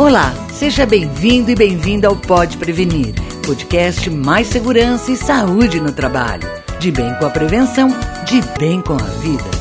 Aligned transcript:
Olá, 0.00 0.32
seja 0.50 0.86
bem-vindo 0.86 1.50
e 1.50 1.54
bem-vinda 1.54 2.08
ao 2.08 2.16
Pode 2.16 2.56
Prevenir, 2.56 3.12
podcast 3.44 4.08
mais 4.08 4.46
segurança 4.46 5.12
e 5.12 5.16
saúde 5.16 5.78
no 5.78 5.92
trabalho. 5.92 6.48
De 6.78 6.90
bem 6.90 7.14
com 7.16 7.26
a 7.26 7.30
prevenção, 7.30 7.90
de 8.24 8.40
bem 8.58 8.80
com 8.80 8.94
a 8.94 9.06
vida. 9.20 9.59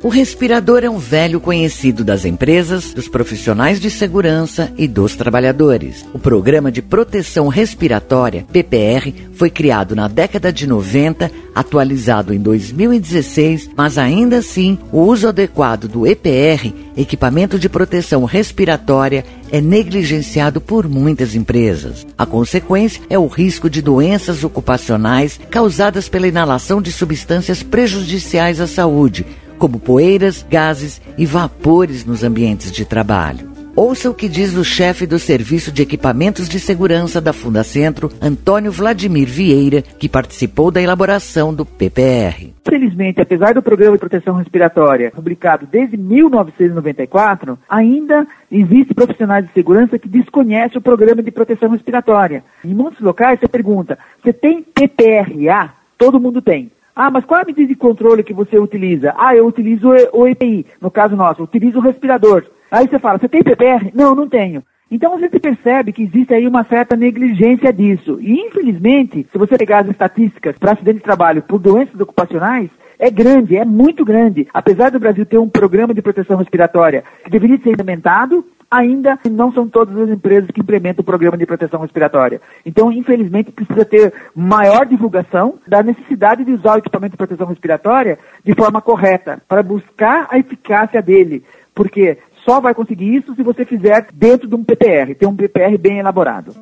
O 0.00 0.08
respirador 0.08 0.84
é 0.84 0.88
um 0.88 0.98
velho 0.98 1.40
conhecido 1.40 2.04
das 2.04 2.24
empresas, 2.24 2.92
dos 2.92 3.08
profissionais 3.08 3.80
de 3.80 3.90
segurança 3.90 4.72
e 4.78 4.86
dos 4.86 5.16
trabalhadores. 5.16 6.06
O 6.14 6.20
Programa 6.20 6.70
de 6.70 6.80
Proteção 6.80 7.48
Respiratória, 7.48 8.46
PPR, 8.52 9.12
foi 9.32 9.50
criado 9.50 9.96
na 9.96 10.06
década 10.06 10.52
de 10.52 10.68
90, 10.68 11.28
atualizado 11.52 12.32
em 12.32 12.38
2016, 12.38 13.70
mas 13.76 13.98
ainda 13.98 14.36
assim, 14.38 14.78
o 14.92 15.00
uso 15.00 15.26
adequado 15.26 15.88
do 15.88 16.06
EPR, 16.06 16.72
equipamento 16.96 17.58
de 17.58 17.68
proteção 17.68 18.24
respiratória, 18.24 19.24
é 19.50 19.60
negligenciado 19.60 20.60
por 20.60 20.88
muitas 20.88 21.34
empresas. 21.34 22.06
A 22.16 22.24
consequência 22.24 23.02
é 23.10 23.18
o 23.18 23.26
risco 23.26 23.68
de 23.68 23.82
doenças 23.82 24.44
ocupacionais 24.44 25.40
causadas 25.50 26.08
pela 26.08 26.28
inalação 26.28 26.80
de 26.80 26.92
substâncias 26.92 27.64
prejudiciais 27.64 28.60
à 28.60 28.68
saúde 28.68 29.26
como 29.58 29.78
poeiras, 29.78 30.46
gases 30.48 31.02
e 31.18 31.26
vapores 31.26 32.04
nos 32.04 32.22
ambientes 32.22 32.72
de 32.72 32.84
trabalho. 32.84 33.58
Ouça 33.80 34.10
o 34.10 34.14
que 34.14 34.28
diz 34.28 34.56
o 34.56 34.64
chefe 34.64 35.06
do 35.06 35.20
Serviço 35.20 35.70
de 35.70 35.82
Equipamentos 35.82 36.48
de 36.48 36.58
Segurança 36.58 37.20
da 37.20 37.32
Fundacentro, 37.32 38.10
Antônio 38.20 38.72
Vladimir 38.72 39.28
Vieira, 39.28 39.82
que 39.82 40.08
participou 40.08 40.72
da 40.72 40.82
elaboração 40.82 41.54
do 41.54 41.64
PPR. 41.64 42.52
Infelizmente, 42.66 43.20
apesar 43.20 43.54
do 43.54 43.62
Programa 43.62 43.92
de 43.92 44.00
Proteção 44.00 44.34
Respiratória, 44.34 45.12
publicado 45.12 45.64
desde 45.70 45.96
1994, 45.96 47.56
ainda 47.68 48.26
existem 48.50 48.96
profissionais 48.96 49.46
de 49.46 49.52
segurança 49.52 49.96
que 49.96 50.08
desconhecem 50.08 50.78
o 50.78 50.82
Programa 50.82 51.22
de 51.22 51.30
Proteção 51.30 51.70
Respiratória. 51.70 52.42
Em 52.64 52.74
muitos 52.74 53.00
locais, 53.00 53.38
você 53.38 53.46
pergunta, 53.46 53.96
você 54.20 54.32
tem 54.32 54.60
PPRA? 54.60 55.72
Todo 55.96 56.18
mundo 56.18 56.42
tem. 56.42 56.72
Ah, 57.00 57.12
mas 57.12 57.24
qual 57.24 57.38
é 57.38 57.42
a 57.44 57.46
medida 57.46 57.68
de 57.68 57.76
controle 57.76 58.24
que 58.24 58.34
você 58.34 58.58
utiliza? 58.58 59.14
Ah, 59.16 59.32
eu 59.32 59.46
utilizo 59.46 59.88
o 60.12 60.26
EPI, 60.26 60.66
no 60.80 60.90
caso 60.90 61.14
nosso, 61.14 61.42
eu 61.42 61.44
utilizo 61.44 61.78
o 61.78 61.80
respirador. 61.80 62.44
Aí 62.72 62.88
você 62.88 62.98
fala, 62.98 63.20
você 63.20 63.28
tem 63.28 63.40
PPR? 63.40 63.92
Não, 63.94 64.16
não 64.16 64.28
tenho. 64.28 64.64
Então 64.90 65.14
a 65.14 65.20
gente 65.20 65.38
percebe 65.38 65.92
que 65.92 66.02
existe 66.02 66.34
aí 66.34 66.44
uma 66.44 66.64
certa 66.64 66.96
negligência 66.96 67.72
disso. 67.72 68.18
E 68.20 68.40
infelizmente, 68.40 69.28
se 69.30 69.38
você 69.38 69.56
pegar 69.56 69.84
as 69.84 69.90
estatísticas 69.90 70.58
para 70.58 70.72
acidente 70.72 70.96
de 70.96 71.04
trabalho 71.04 71.40
por 71.40 71.60
doenças 71.60 72.00
ocupacionais, 72.00 72.68
é 72.98 73.08
grande, 73.08 73.56
é 73.56 73.64
muito 73.64 74.04
grande. 74.04 74.48
Apesar 74.52 74.90
do 74.90 74.98
Brasil 74.98 75.24
ter 75.24 75.38
um 75.38 75.48
programa 75.48 75.94
de 75.94 76.02
proteção 76.02 76.36
respiratória 76.36 77.04
que 77.22 77.30
deveria 77.30 77.58
ser 77.58 77.70
implementado, 77.70 78.44
ainda 78.70 79.18
não 79.30 79.52
são 79.52 79.68
todas 79.68 79.96
as 79.96 80.10
empresas 80.10 80.50
que 80.50 80.60
implementam 80.60 81.02
o 81.02 81.04
programa 81.04 81.36
de 81.36 81.46
proteção 81.46 81.80
respiratória. 81.80 82.40
Então, 82.64 82.92
infelizmente, 82.92 83.52
precisa 83.52 83.84
ter 83.84 84.12
maior 84.34 84.86
divulgação 84.86 85.58
da 85.66 85.82
necessidade 85.82 86.44
de 86.44 86.52
usar 86.52 86.74
o 86.74 86.78
equipamento 86.78 87.12
de 87.12 87.16
proteção 87.16 87.46
respiratória 87.46 88.18
de 88.44 88.54
forma 88.54 88.80
correta, 88.80 89.40
para 89.48 89.62
buscar 89.62 90.26
a 90.30 90.38
eficácia 90.38 91.00
dele. 91.00 91.42
Porque 91.74 92.18
só 92.44 92.60
vai 92.60 92.74
conseguir 92.74 93.14
isso 93.14 93.34
se 93.34 93.42
você 93.42 93.64
fizer 93.64 94.08
dentro 94.12 94.48
de 94.48 94.54
um 94.54 94.64
PPR, 94.64 95.14
ter 95.14 95.26
um 95.26 95.36
PPR 95.36 95.76
bem 95.78 95.98
elaborado. 95.98 96.54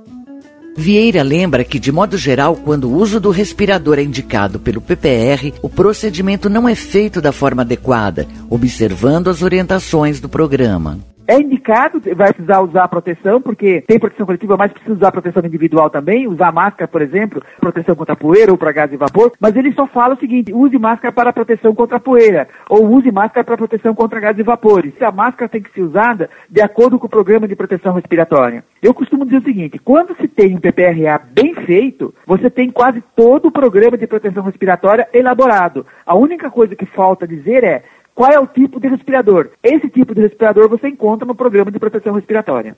Vieira 0.77 1.23
lembra 1.23 1.65
que, 1.65 1.79
de 1.79 1.91
modo 1.91 2.19
geral, 2.19 2.55
quando 2.55 2.85
o 2.85 2.95
uso 2.95 3.19
do 3.19 3.31
respirador 3.31 3.99
é 3.99 4.03
indicado 4.03 4.61
pelo 4.61 4.81
PPR, 4.81 5.55
o 5.63 5.71
procedimento 5.71 6.51
não 6.51 6.69
é 6.69 6.75
feito 6.75 7.21
da 7.21 7.33
forma 7.33 7.63
adequada, 7.63 8.27
observando 8.51 9.29
as 9.29 9.41
orientações 9.41 10.21
do 10.21 10.29
programa. 10.29 10.99
É 11.29 11.41
indicado, 11.41 12.01
vai 12.15 12.33
precisar 12.33 12.61
usar 12.61 12.87
proteção, 12.89 13.41
porque 13.41 13.83
tem 13.87 13.99
proteção 13.99 14.27
coletiva, 14.27 14.57
mas 14.57 14.73
precisa 14.73 14.95
usar 14.95 15.11
proteção 15.11 15.43
individual 15.45 15.91
também, 15.91 16.29
usar 16.29 16.53
máscara, 16.53 16.87
por 16.87 17.03
exemplo, 17.03 17.43
proteção 17.61 17.97
contra 17.97 18.15
poeira 18.15 18.53
ou 18.53 18.59
para 18.59 18.73
gás 18.73 18.93
e 18.93 18.97
vapor, 18.97 19.33
mas 19.41 19.57
ele 19.57 19.73
só 19.73 19.87
fala 19.87 20.15
o 20.15 20.19
seguinte, 20.19 20.53
use 20.53 20.79
máscara 20.79 21.13
para 21.13 21.33
proteção 21.33 21.75
contra 21.75 21.99
poeira, 21.99 22.49
ou 22.69 22.87
use 22.87 23.11
máscara 23.11 23.45
para 23.45 23.57
proteção 23.57 23.95
contra 23.95 24.21
gás 24.21 24.39
e 24.39 24.43
vapores. 24.43 24.93
A 25.03 25.11
máscara 25.11 25.49
tem 25.49 25.63
que 25.63 25.73
ser 25.73 25.83
usada 25.83 26.31
de 26.49 26.61
acordo 26.61 26.99
com 26.99 27.07
o 27.07 27.11
programa 27.11 27.49
de 27.49 27.57
proteção 27.57 27.95
respiratória. 27.95 28.65
Eu 28.81 28.95
costumo 28.95 29.25
dizer 29.25 29.39
o 29.39 29.45
seguinte, 29.45 29.79
quando 29.79 30.17
se 30.17 30.29
tem 30.29 30.55
um 30.55 30.61
PPRA 30.61 31.21
bem 31.33 31.55
feito, 31.55 32.15
você 32.25 32.49
tem 32.49 32.71
quase 32.71 33.03
todo 33.17 33.49
o 33.49 33.53
programa 33.53 33.97
de 33.97 34.07
proteção 34.07 34.45
respiratória 34.45 35.09
elaborado. 35.13 35.85
A 36.05 36.15
única 36.15 36.51
coisa 36.51 36.77
que 36.77 36.87
falta 36.87 37.27
dizer 37.27 37.65
é, 37.65 37.83
qual 38.17 38.33
é 38.33 38.41
o 38.41 38.47
tipo 38.47 38.81
de 38.81 38.89
respirador? 38.89 39.51
Esse 39.63 39.91
tipo 39.91 40.15
de 40.15 40.23
respirador 40.23 40.71
você 40.71 40.89
encontra 40.89 41.27
no 41.27 41.35
programa 41.35 41.71
de 41.71 41.79
proteção 41.79 42.15
respiratória. 42.15 42.75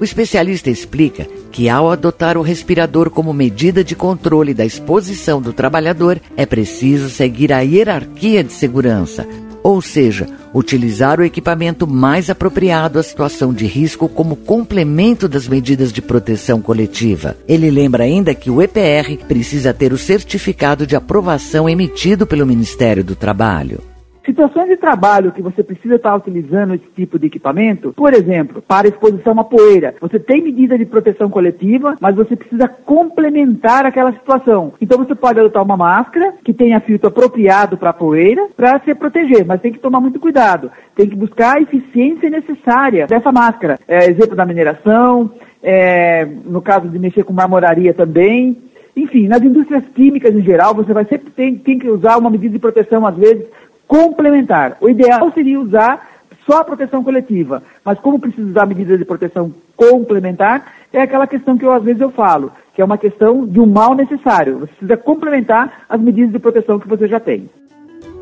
O 0.00 0.04
especialista 0.04 0.70
explica 0.70 1.26
que, 1.50 1.68
ao 1.68 1.90
adotar 1.90 2.38
o 2.38 2.42
respirador 2.42 3.10
como 3.10 3.32
medida 3.32 3.82
de 3.82 3.96
controle 3.96 4.54
da 4.54 4.64
exposição 4.64 5.42
do 5.42 5.52
trabalhador, 5.52 6.20
é 6.36 6.46
preciso 6.46 7.10
seguir 7.10 7.52
a 7.52 7.60
hierarquia 7.62 8.44
de 8.44 8.52
segurança, 8.52 9.26
ou 9.60 9.82
seja, 9.82 10.28
utilizar 10.54 11.18
o 11.18 11.24
equipamento 11.24 11.84
mais 11.84 12.30
apropriado 12.30 13.00
à 13.00 13.02
situação 13.02 13.52
de 13.52 13.66
risco 13.66 14.08
como 14.08 14.36
complemento 14.36 15.26
das 15.26 15.48
medidas 15.48 15.92
de 15.92 16.00
proteção 16.00 16.62
coletiva. 16.62 17.36
Ele 17.48 17.70
lembra 17.70 18.04
ainda 18.04 18.34
que 18.36 18.50
o 18.50 18.62
EPR 18.62 19.16
precisa 19.26 19.74
ter 19.74 19.92
o 19.92 19.98
certificado 19.98 20.86
de 20.86 20.94
aprovação 20.94 21.68
emitido 21.68 22.24
pelo 22.24 22.46
Ministério 22.46 23.02
do 23.02 23.16
Trabalho. 23.16 23.95
Situações 24.26 24.68
de 24.68 24.76
trabalho 24.76 25.30
que 25.30 25.40
você 25.40 25.62
precisa 25.62 25.94
estar 25.94 26.16
utilizando 26.16 26.74
esse 26.74 26.86
tipo 26.96 27.16
de 27.16 27.28
equipamento, 27.28 27.92
por 27.92 28.12
exemplo, 28.12 28.60
para 28.60 28.88
exposição 28.88 29.38
à 29.38 29.44
poeira, 29.44 29.94
você 30.00 30.18
tem 30.18 30.42
medida 30.42 30.76
de 30.76 30.84
proteção 30.84 31.30
coletiva, 31.30 31.96
mas 32.00 32.16
você 32.16 32.34
precisa 32.34 32.66
complementar 32.66 33.86
aquela 33.86 34.12
situação. 34.12 34.72
Então 34.80 34.98
você 34.98 35.14
pode 35.14 35.38
adotar 35.38 35.62
uma 35.62 35.76
máscara 35.76 36.34
que 36.44 36.52
tenha 36.52 36.80
filtro 36.80 37.08
apropriado 37.08 37.76
para 37.76 37.90
a 37.90 37.94
poeira 37.94 38.48
para 38.56 38.80
se 38.80 38.92
proteger, 38.96 39.46
mas 39.46 39.60
tem 39.60 39.72
que 39.72 39.78
tomar 39.78 40.00
muito 40.00 40.18
cuidado. 40.18 40.72
Tem 40.96 41.08
que 41.08 41.14
buscar 41.14 41.56
a 41.56 41.60
eficiência 41.60 42.28
necessária 42.28 43.06
dessa 43.06 43.30
máscara. 43.30 43.78
É, 43.86 44.10
exemplo 44.10 44.34
da 44.34 44.44
mineração, 44.44 45.30
é, 45.62 46.24
no 46.44 46.60
caso 46.60 46.88
de 46.88 46.98
mexer 46.98 47.22
com 47.22 47.32
marmoraria 47.32 47.94
também, 47.94 48.56
enfim, 48.96 49.28
nas 49.28 49.42
indústrias 49.42 49.84
químicas 49.94 50.34
em 50.34 50.40
geral, 50.40 50.74
você 50.74 50.92
vai 50.94 51.04
sempre 51.04 51.30
ter, 51.30 51.52
tem 51.58 51.78
que 51.78 51.88
usar 51.88 52.16
uma 52.16 52.30
medida 52.30 52.54
de 52.54 52.58
proteção, 52.58 53.06
às 53.06 53.14
vezes, 53.14 53.44
complementar. 53.86 54.76
O 54.80 54.88
ideal 54.88 55.32
seria 55.32 55.60
usar 55.60 56.16
só 56.46 56.60
a 56.60 56.64
proteção 56.64 57.02
coletiva, 57.02 57.62
mas 57.84 57.98
como 57.98 58.20
precisa 58.20 58.48
usar 58.48 58.66
medidas 58.66 58.98
de 58.98 59.04
proteção 59.04 59.52
complementar, 59.76 60.72
é 60.92 61.02
aquela 61.02 61.26
questão 61.26 61.58
que 61.58 61.64
eu 61.64 61.72
às 61.72 61.82
vezes 61.82 62.00
eu 62.00 62.10
falo, 62.10 62.52
que 62.74 62.80
é 62.80 62.84
uma 62.84 62.96
questão 62.96 63.44
de 63.46 63.60
um 63.60 63.66
mal 63.66 63.94
necessário. 63.94 64.60
Você 64.60 64.72
precisa 64.72 64.96
complementar 64.96 65.84
as 65.88 66.00
medidas 66.00 66.32
de 66.32 66.38
proteção 66.38 66.78
que 66.78 66.88
você 66.88 67.08
já 67.08 67.18
tem. 67.18 67.50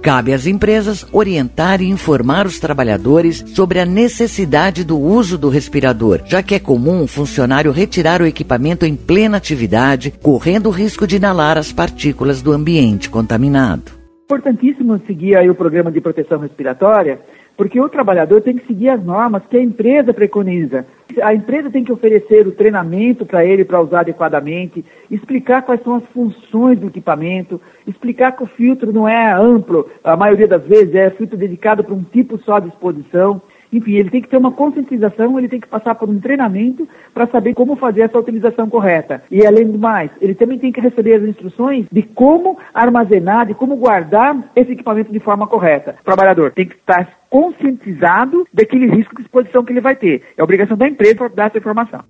Cabe 0.01 0.35
às 0.35 0.47
empresas 0.47 1.07
orientar 1.13 1.81
e 1.81 1.89
informar 1.89 2.47
os 2.47 2.59
trabalhadores 2.59 3.43
sobre 3.55 3.81
a 3.81 3.87
necessidade 3.87 4.85
do 4.85 4.99
uso 4.99 5.39
do 5.39 5.49
respirador, 5.49 6.21
já 6.27 6.43
que 6.43 6.55
é 6.55 6.59
comum 6.59 7.03
um 7.03 7.07
funcionário 7.07 7.73
retirar 7.73 8.21
o 8.21 8.27
equipamento 8.27 8.85
em 8.85 8.97
plena 8.97 9.39
atividade, 9.39 10.11
correndo 10.23 10.67
o 10.67 10.73
risco 10.73 11.07
de 11.07 11.17
inalar 11.17 11.57
as 11.57 11.73
partículas 11.73 12.43
do 12.43 12.53
ambiente 12.53 13.09
contaminado 13.09 14.03
importantíssimo 14.25 14.99
seguir 15.07 15.37
aí 15.37 15.51
o 15.51 15.55
programa 15.55 15.93
de 15.93 16.01
proteção 16.01 16.39
respiratória, 16.41 17.21
porque 17.57 17.79
o 17.79 17.89
trabalhador 17.89 18.41
tem 18.41 18.57
que 18.57 18.67
seguir 18.67 18.89
as 18.89 19.05
normas 19.05 19.43
que 19.49 19.57
a 19.57 19.62
empresa 19.62 20.12
preconiza. 20.12 20.87
A 21.23 21.35
empresa 21.35 21.71
tem 21.71 21.85
que 21.85 21.93
oferecer 21.93 22.47
o 22.47 22.53
treinamento 22.53 23.25
para 23.27 23.45
ele 23.45 23.65
para 23.65 23.81
usar 23.81 24.01
adequadamente, 24.01 24.84
explicar 25.11 25.63
quais 25.63 25.83
são 25.83 25.97
as 25.97 26.05
funções 26.07 26.79
do 26.79 26.89
equipamento, 26.89 27.61
explicar 27.87 28.33
que 28.33 28.43
o 28.43 28.47
filtro 28.47 28.93
não 28.93 29.07
é 29.07 29.33
amplo, 29.33 29.89
a 30.03 30.17
maioria 30.17 30.49
das 30.49 30.65
vezes 30.65 30.95
é 30.95 31.11
filtro 31.11 31.37
dedicado 31.37 31.84
para 31.84 31.95
um 31.95 32.03
tipo 32.03 32.39
só 32.39 32.59
de 32.59 32.69
exposição. 32.69 33.41
Enfim, 33.75 33.95
ele 33.95 34.10
tem 34.10 34.22
que 34.22 34.28
ter 34.28 34.37
uma 34.37 34.53
conscientização, 34.53 35.39
ele 35.39 35.48
tem 35.48 35.60
que 35.60 35.69
passar 35.69 35.95
por 35.95 36.09
um 36.09 36.21
treinamento 36.21 36.89
para 37.13 37.27
saber 37.27 37.54
como 37.54 37.77
fazer 37.77 38.03
essa 38.03 38.19
utilização 38.19 38.71
correta. 38.71 39.22
E 39.31 39.47
além 39.47 39.71
do 39.71 39.78
mais, 39.78 40.10
ele 40.21 40.34
também 40.34 40.59
tem 40.59 40.72
que 40.72 40.81
receber 40.81 41.15
as 41.15 41.22
instruções 41.22 41.87
de 41.91 42.03
como 42.03 42.57
armazenar, 42.72 43.47
de 43.47 43.54
como 43.54 43.77
guardar 43.77 44.51
esse 44.54 44.72
equipamento 44.72 45.13
de 45.13 45.19
forma 45.19 45.47
correta. 45.47 45.97
O 46.01 46.04
trabalhador 46.04 46.53
tem 46.53 46.66
que 46.66 46.75
estar 46.75 47.09
conscientizado 47.28 48.47
daquele 48.53 48.87
risco 48.87 49.16
de 49.16 49.22
exposição 49.22 49.65
que 49.65 49.72
ele 49.72 49.81
vai 49.81 49.97
ter. 49.97 50.22
É 50.37 50.43
obrigação 50.43 50.77
da 50.77 50.87
empresa 50.87 51.28
dar 51.28 51.47
essa 51.47 51.59
informação. 51.59 52.01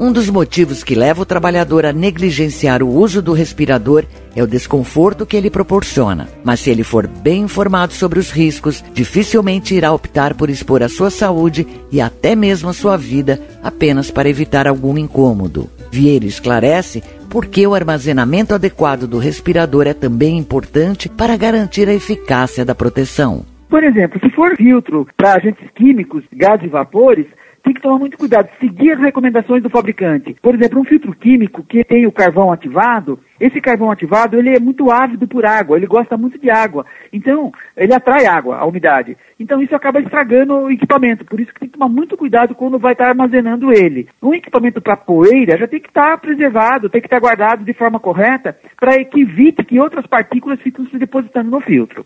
Um 0.00 0.12
dos 0.12 0.30
motivos 0.30 0.84
que 0.84 0.94
leva 0.94 1.22
o 1.22 1.26
trabalhador 1.26 1.84
a 1.84 1.92
negligenciar 1.92 2.84
o 2.84 2.88
uso 2.88 3.20
do 3.20 3.32
respirador 3.32 4.04
é 4.36 4.40
o 4.40 4.46
desconforto 4.46 5.26
que 5.26 5.36
ele 5.36 5.50
proporciona. 5.50 6.28
Mas 6.44 6.60
se 6.60 6.70
ele 6.70 6.84
for 6.84 7.08
bem 7.08 7.42
informado 7.42 7.92
sobre 7.92 8.20
os 8.20 8.30
riscos, 8.30 8.84
dificilmente 8.94 9.74
irá 9.74 9.92
optar 9.92 10.34
por 10.34 10.50
expor 10.50 10.84
a 10.84 10.88
sua 10.88 11.10
saúde 11.10 11.66
e 11.90 12.00
até 12.00 12.36
mesmo 12.36 12.68
a 12.68 12.72
sua 12.72 12.96
vida 12.96 13.40
apenas 13.60 14.08
para 14.08 14.28
evitar 14.28 14.68
algum 14.68 14.96
incômodo. 14.96 15.68
Vieira 15.90 16.26
esclarece 16.26 17.02
por 17.28 17.46
que 17.46 17.66
o 17.66 17.74
armazenamento 17.74 18.54
adequado 18.54 19.08
do 19.08 19.18
respirador 19.18 19.88
é 19.88 19.94
também 19.94 20.38
importante 20.38 21.08
para 21.08 21.36
garantir 21.36 21.88
a 21.88 21.94
eficácia 21.94 22.64
da 22.64 22.74
proteção. 22.74 23.44
Por 23.68 23.82
exemplo, 23.82 24.20
se 24.20 24.30
for 24.30 24.56
filtro 24.56 25.08
para 25.16 25.34
agentes 25.34 25.68
químicos, 25.74 26.22
gases 26.32 26.66
e 26.66 26.68
vapores, 26.68 27.26
tem 27.62 27.74
que 27.74 27.80
tomar 27.80 27.98
muito 27.98 28.16
cuidado, 28.16 28.48
seguir 28.60 28.92
as 28.92 29.00
recomendações 29.00 29.62
do 29.62 29.70
fabricante. 29.70 30.36
Por 30.40 30.54
exemplo, 30.54 30.80
um 30.80 30.84
filtro 30.84 31.14
químico 31.14 31.62
que 31.64 31.84
tem 31.84 32.06
o 32.06 32.12
carvão 32.12 32.52
ativado, 32.52 33.20
esse 33.40 33.60
carvão 33.60 33.90
ativado 33.90 34.36
ele 34.36 34.54
é 34.54 34.58
muito 34.58 34.90
ávido 34.90 35.26
por 35.28 35.44
água, 35.44 35.76
ele 35.76 35.86
gosta 35.86 36.16
muito 36.16 36.38
de 36.38 36.50
água. 36.50 36.84
Então, 37.12 37.52
ele 37.76 37.94
atrai 37.94 38.26
água, 38.26 38.56
a 38.56 38.66
umidade. 38.66 39.16
Então, 39.38 39.62
isso 39.62 39.74
acaba 39.74 40.00
estragando 40.00 40.54
o 40.54 40.70
equipamento. 40.70 41.24
Por 41.24 41.40
isso 41.40 41.52
que 41.52 41.60
tem 41.60 41.68
que 41.68 41.78
tomar 41.78 41.88
muito 41.88 42.16
cuidado 42.16 42.54
quando 42.54 42.78
vai 42.78 42.92
estar 42.92 43.08
armazenando 43.08 43.72
ele. 43.72 44.08
Um 44.22 44.34
equipamento 44.34 44.80
para 44.80 44.96
poeira 44.96 45.56
já 45.56 45.68
tem 45.68 45.80
que 45.80 45.88
estar 45.88 46.18
preservado, 46.18 46.88
tem 46.88 47.00
que 47.00 47.06
estar 47.06 47.20
guardado 47.20 47.64
de 47.64 47.72
forma 47.72 48.00
correta 48.00 48.58
para 48.78 49.02
que 49.04 49.20
evite 49.20 49.64
que 49.64 49.78
outras 49.78 50.06
partículas 50.06 50.60
fiquem 50.60 50.86
se 50.86 50.98
depositando 50.98 51.50
no 51.50 51.60
filtro. 51.60 52.04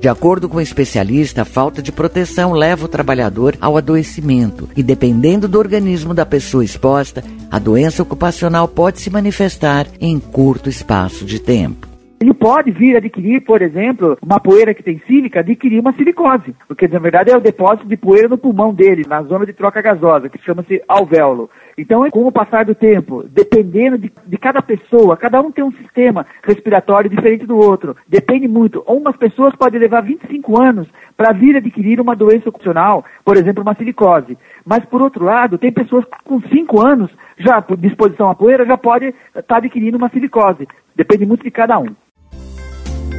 De 0.00 0.08
acordo 0.08 0.48
com 0.48 0.56
o 0.56 0.62
especialista, 0.62 1.42
a 1.42 1.44
falta 1.44 1.82
de 1.82 1.92
proteção 1.92 2.52
leva 2.52 2.86
o 2.86 2.88
trabalhador 2.88 3.58
ao 3.60 3.76
adoecimento 3.76 4.66
e, 4.74 4.82
dependendo 4.82 5.46
do 5.46 5.58
organismo 5.58 6.14
da 6.14 6.24
pessoa 6.24 6.64
exposta, 6.64 7.22
a 7.50 7.58
doença 7.58 8.02
ocupacional 8.02 8.66
pode 8.66 8.98
se 8.98 9.10
manifestar 9.10 9.86
em 10.00 10.18
curto 10.18 10.70
espaço 10.70 11.26
de 11.26 11.38
tempo. 11.38 11.89
Ele 12.22 12.34
pode 12.34 12.70
vir 12.70 12.98
adquirir, 12.98 13.40
por 13.40 13.62
exemplo, 13.62 14.18
uma 14.20 14.38
poeira 14.38 14.74
que 14.74 14.82
tem 14.82 15.00
sílica, 15.06 15.40
adquirir 15.40 15.80
uma 15.80 15.94
silicose, 15.94 16.54
porque 16.68 16.86
na 16.86 16.98
verdade 16.98 17.30
é 17.30 17.36
o 17.36 17.40
depósito 17.40 17.88
de 17.88 17.96
poeira 17.96 18.28
no 18.28 18.36
pulmão 18.36 18.74
dele, 18.74 19.06
na 19.08 19.22
zona 19.22 19.46
de 19.46 19.54
troca 19.54 19.80
gasosa, 19.80 20.28
que 20.28 20.36
chama-se 20.44 20.82
alvéolo. 20.86 21.48
Então, 21.78 22.06
com 22.10 22.26
o 22.26 22.30
passar 22.30 22.66
do 22.66 22.74
tempo, 22.74 23.24
dependendo 23.26 23.96
de, 23.96 24.12
de, 24.26 24.36
cada 24.36 24.60
pessoa, 24.60 25.16
cada 25.16 25.40
um 25.40 25.50
tem 25.50 25.64
um 25.64 25.72
sistema 25.72 26.26
respiratório 26.42 27.08
diferente 27.08 27.46
do 27.46 27.56
outro. 27.56 27.96
Depende 28.06 28.46
muito. 28.46 28.84
Umas 28.86 29.16
pessoas 29.16 29.56
podem 29.56 29.80
levar 29.80 30.02
25 30.02 30.60
anos 30.60 30.88
para 31.16 31.32
vir 31.32 31.56
adquirir 31.56 32.02
uma 32.02 32.14
doença 32.14 32.50
ocupacional, 32.50 33.02
por 33.24 33.38
exemplo, 33.38 33.62
uma 33.62 33.74
silicose. 33.74 34.36
Mas, 34.62 34.84
por 34.84 35.00
outro 35.00 35.24
lado, 35.24 35.56
tem 35.56 35.72
pessoas 35.72 36.04
com 36.22 36.38
5 36.38 36.86
anos, 36.86 37.10
já 37.38 37.62
por 37.62 37.78
disposição 37.78 38.28
à 38.28 38.34
poeira, 38.34 38.66
já 38.66 38.76
pode 38.76 39.06
estar 39.06 39.42
tá 39.42 39.56
adquirindo 39.56 39.96
uma 39.96 40.10
silicose. 40.10 40.68
Depende 40.94 41.24
muito 41.24 41.42
de 41.42 41.50
cada 41.50 41.78
um. 41.78 41.96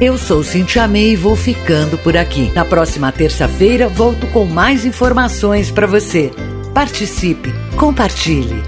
Eu 0.02 0.18
sou 0.18 0.42
Cintia 0.42 0.88
May 0.88 1.12
e 1.12 1.16
vou 1.16 1.36
ficando 1.36 1.96
por 1.96 2.16
aqui. 2.16 2.50
Na 2.56 2.64
próxima 2.64 3.12
terça-feira 3.12 3.86
volto 3.86 4.26
com 4.26 4.44
mais 4.44 4.84
informações 4.84 5.70
para 5.70 5.86
você. 5.86 6.32
Participe, 6.74 7.52
compartilhe. 7.76 8.64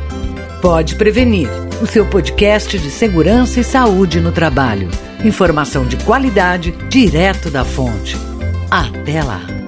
Pode 0.63 0.95
prevenir. 0.95 1.49
O 1.83 1.89
seu 1.89 2.07
podcast 2.07 2.79
de 2.79 2.89
segurança 2.89 3.59
e 3.59 3.65
saúde 3.65 4.21
no 4.21 4.31
trabalho. 4.31 4.89
Informação 5.25 5.85
de 5.85 5.97
qualidade 5.97 6.71
direto 6.89 7.51
da 7.51 7.65
fonte. 7.65 8.17
Até 8.71 9.21
lá. 9.21 9.64